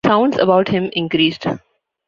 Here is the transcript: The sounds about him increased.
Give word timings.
The 0.03 0.09
sounds 0.09 0.37
about 0.39 0.67
him 0.69 0.89
increased. 0.93 1.45